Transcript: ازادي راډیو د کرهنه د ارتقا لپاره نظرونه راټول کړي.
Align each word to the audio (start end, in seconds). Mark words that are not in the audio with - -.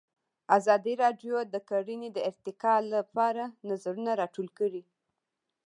ازادي 0.57 0.93
راډیو 1.03 1.35
د 1.53 1.55
کرهنه 1.69 2.09
د 2.13 2.17
ارتقا 2.29 2.75
لپاره 2.93 3.43
نظرونه 3.69 4.11
راټول 4.21 4.47
کړي. 4.59 4.83